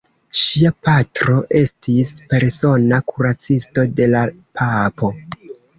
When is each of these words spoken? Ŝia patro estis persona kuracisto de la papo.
Ŝia 0.43 0.71
patro 0.87 1.35
estis 1.61 2.13
persona 2.33 3.03
kuracisto 3.13 3.89
de 4.01 4.13
la 4.17 4.29
papo. 4.61 5.17